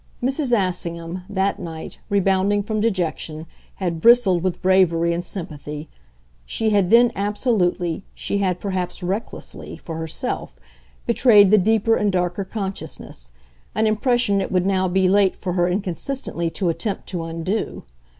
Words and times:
Mrs. 0.19 0.51
Assingham, 0.67 1.25
that 1.29 1.59
night, 1.59 1.99
rebounding 2.09 2.63
from 2.63 2.81
dejection, 2.81 3.45
had 3.75 4.01
bristled 4.01 4.41
with 4.41 4.59
bravery 4.59 5.13
and 5.13 5.23
sympathy; 5.23 5.89
she 6.43 6.71
had 6.71 6.89
then 6.89 7.11
absolutely, 7.15 8.01
she 8.15 8.39
had 8.39 8.59
perhaps 8.59 9.03
recklessly, 9.03 9.77
for 9.77 9.97
herself, 9.97 10.59
betrayed 11.05 11.51
the 11.51 11.57
deeper 11.59 11.95
and 11.97 12.11
darker 12.11 12.43
consciousness 12.43 13.29
an 13.75 13.85
impression 13.85 14.41
it 14.41 14.51
would 14.51 14.65
now 14.65 14.87
be 14.87 15.07
late 15.07 15.35
for 15.35 15.53
her 15.53 15.67
inconsistently 15.67 16.49
to 16.49 16.69
attempt 16.69 17.05
to 17.09 17.21
undo. 17.23 17.83